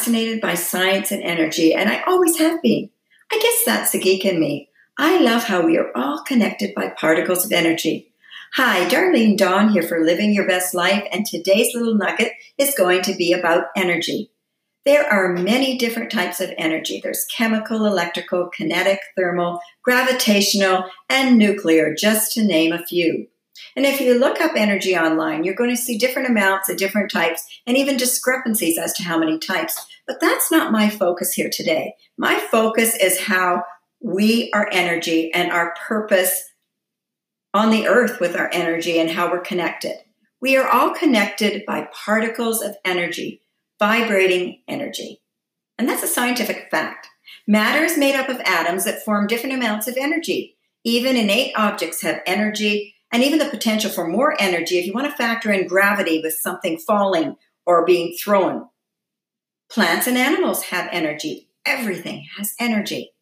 [0.00, 2.88] fascinated by science and energy, and I always have been.
[3.30, 4.70] I guess that's the geek in me.
[4.96, 8.10] I love how we are all connected by particles of energy.
[8.54, 13.02] Hi, Darlene Dawn here for Living Your Best Life, and today's little nugget is going
[13.02, 14.30] to be about energy.
[14.86, 17.02] There are many different types of energy.
[17.02, 23.26] There's chemical, electrical, kinetic, thermal, gravitational, and nuclear, just to name a few.
[23.76, 27.10] And if you look up energy online, you're going to see different amounts of different
[27.10, 29.78] types and even discrepancies as to how many types.
[30.06, 31.94] But that's not my focus here today.
[32.18, 33.62] My focus is how
[34.00, 36.42] we are energy and our purpose
[37.52, 39.96] on the earth with our energy and how we're connected.
[40.40, 43.42] We are all connected by particles of energy,
[43.78, 45.20] vibrating energy.
[45.78, 47.08] And that's a scientific fact.
[47.46, 50.56] Matter is made up of atoms that form different amounts of energy.
[50.84, 55.10] Even innate objects have energy and even the potential for more energy if you want
[55.10, 57.36] to factor in gravity with something falling
[57.66, 58.68] or being thrown.
[59.70, 61.48] Plants and animals have energy.
[61.64, 63.12] Everything has energy.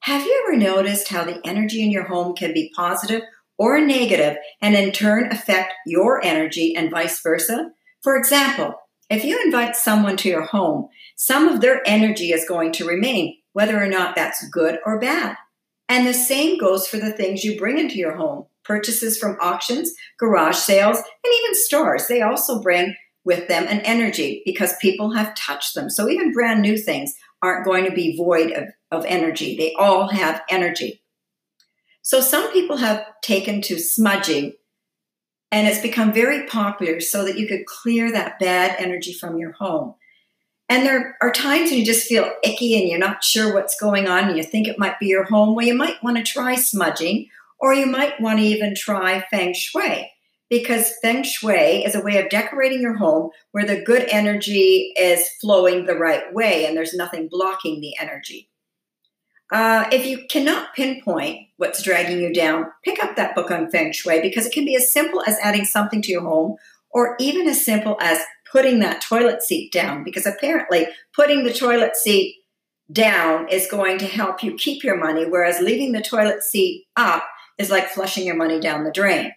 [0.00, 3.22] Have you ever noticed how the energy in your home can be positive
[3.56, 7.70] or negative and in turn affect your energy and vice versa?
[8.02, 8.74] For example,
[9.10, 13.38] if you invite someone to your home, some of their energy is going to remain,
[13.54, 15.36] whether or not that's good or bad.
[15.88, 19.92] And the same goes for the things you bring into your home purchases from auctions,
[20.18, 22.06] garage sales, and even stores.
[22.06, 25.90] They also bring with them an energy because people have touched them.
[25.90, 29.56] So even brand new things aren't going to be void of, of energy.
[29.56, 31.02] They all have energy.
[32.02, 34.52] So some people have taken to smudging
[35.50, 39.52] and it's become very popular so that you could clear that bad energy from your
[39.52, 39.94] home.
[40.68, 44.06] And there are times when you just feel icky and you're not sure what's going
[44.06, 45.54] on and you think it might be your home.
[45.54, 47.28] Well, you might want to try smudging
[47.60, 50.10] or you might want to even try feng shui
[50.50, 55.28] because feng shui is a way of decorating your home where the good energy is
[55.40, 58.48] flowing the right way and there's nothing blocking the energy.
[59.50, 63.92] Uh, if you cannot pinpoint what's dragging you down, pick up that book on feng
[63.92, 66.56] shui because it can be as simple as adding something to your home
[66.90, 68.18] or even as simple as
[68.50, 72.36] putting that toilet seat down because apparently putting the toilet seat
[72.90, 77.26] down is going to help you keep your money, whereas leaving the toilet seat up
[77.58, 79.32] is like flushing your money down the drain.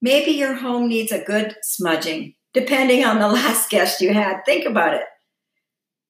[0.00, 4.42] Maybe your home needs a good smudging, depending on the last guest you had.
[4.46, 5.04] Think about it.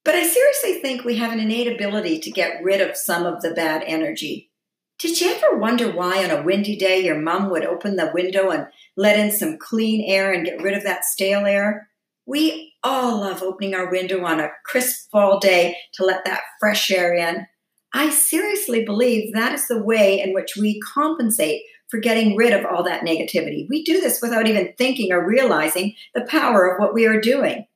[0.05, 3.43] But I seriously think we have an innate ability to get rid of some of
[3.43, 4.51] the bad energy.
[4.99, 8.51] Did you ever wonder why on a windy day your mom would open the window
[8.51, 11.89] and let in some clean air and get rid of that stale air?
[12.27, 16.91] We all love opening our window on a crisp fall day to let that fresh
[16.91, 17.47] air in.
[17.93, 22.65] I seriously believe that is the way in which we compensate for getting rid of
[22.65, 23.67] all that negativity.
[23.69, 27.67] We do this without even thinking or realizing the power of what we are doing.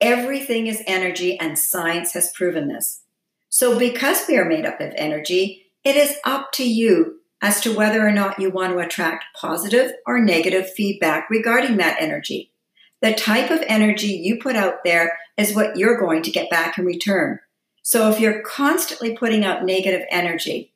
[0.00, 3.02] Everything is energy, and science has proven this.
[3.48, 7.74] So, because we are made up of energy, it is up to you as to
[7.74, 12.52] whether or not you want to attract positive or negative feedback regarding that energy.
[13.00, 16.78] The type of energy you put out there is what you're going to get back
[16.78, 17.38] in return.
[17.84, 20.72] So if you're constantly putting out negative energy,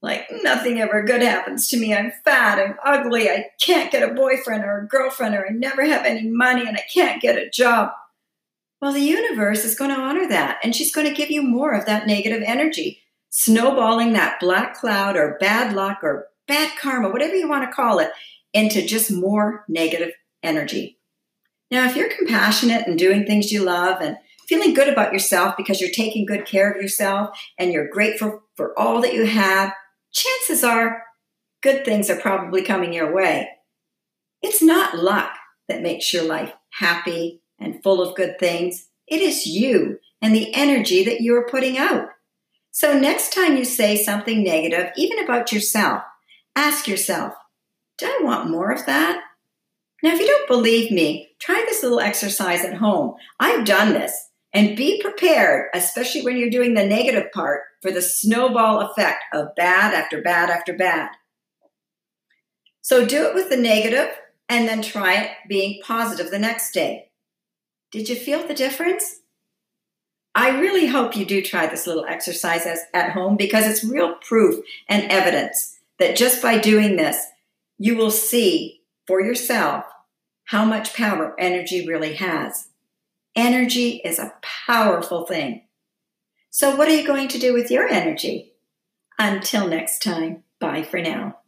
[0.00, 4.14] like nothing ever good happens to me, I'm fat, I'm ugly, I can't get a
[4.14, 7.50] boyfriend or a girlfriend, or I never have any money and I can't get a
[7.50, 7.90] job.
[8.80, 11.72] Well, the universe is going to honor that and she's going to give you more
[11.72, 13.00] of that negative energy,
[13.30, 17.98] snowballing that black cloud or bad luck or bad karma, whatever you want to call
[17.98, 18.12] it,
[18.54, 20.12] into just more negative
[20.44, 20.98] energy.
[21.72, 25.80] Now, if you're compassionate and doing things you love and feeling good about yourself because
[25.80, 29.72] you're taking good care of yourself and you're grateful for all that you have,
[30.12, 31.02] chances are
[31.62, 33.48] good things are probably coming your way.
[34.42, 35.30] It's not luck
[35.68, 38.88] that makes your life happy and full of good things.
[39.06, 42.08] It is you and the energy that you are putting out.
[42.70, 46.02] So, next time you say something negative, even about yourself,
[46.54, 47.34] ask yourself,
[47.98, 49.20] Do I want more of that?
[50.02, 53.14] Now, if you don't believe me, try this little exercise at home.
[53.40, 54.27] I've done this.
[54.54, 59.54] And be prepared, especially when you're doing the negative part, for the snowball effect of
[59.56, 61.10] bad after bad after bad.
[62.80, 64.08] So do it with the negative
[64.48, 67.10] and then try it being positive the next day.
[67.90, 69.20] Did you feel the difference?
[70.34, 74.64] I really hope you do try this little exercise at home because it's real proof
[74.88, 77.26] and evidence that just by doing this,
[77.76, 79.84] you will see for yourself
[80.44, 82.67] how much power energy really has.
[83.38, 85.62] Energy is a powerful thing.
[86.50, 88.54] So, what are you going to do with your energy?
[89.16, 91.38] Until next time, bye for now.